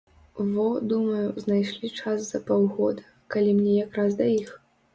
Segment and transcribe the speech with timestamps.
[0.53, 0.63] Во,
[0.93, 3.07] думаю, знайшлі час за паўгода,
[3.37, 4.51] калі мне як раз да іх.